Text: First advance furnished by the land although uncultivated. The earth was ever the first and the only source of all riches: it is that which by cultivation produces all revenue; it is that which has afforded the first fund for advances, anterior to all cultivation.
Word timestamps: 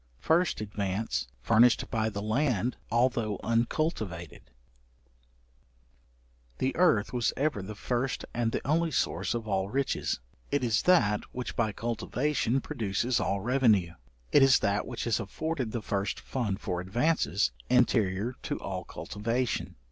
First 0.17 0.61
advance 0.61 1.27
furnished 1.43 1.91
by 1.91 2.09
the 2.09 2.23
land 2.23 2.75
although 2.91 3.39
uncultivated. 3.43 4.41
The 6.57 6.75
earth 6.75 7.13
was 7.13 7.33
ever 7.37 7.61
the 7.61 7.75
first 7.75 8.25
and 8.33 8.51
the 8.51 8.67
only 8.67 8.89
source 8.89 9.35
of 9.35 9.47
all 9.47 9.69
riches: 9.69 10.19
it 10.49 10.63
is 10.63 10.81
that 10.89 11.23
which 11.35 11.55
by 11.55 11.71
cultivation 11.71 12.61
produces 12.61 13.19
all 13.19 13.41
revenue; 13.41 13.93
it 14.31 14.41
is 14.41 14.57
that 14.61 14.87
which 14.87 15.03
has 15.03 15.19
afforded 15.19 15.71
the 15.71 15.83
first 15.83 16.19
fund 16.19 16.59
for 16.61 16.81
advances, 16.81 17.51
anterior 17.69 18.33
to 18.41 18.57
all 18.59 18.83
cultivation. 18.83 19.75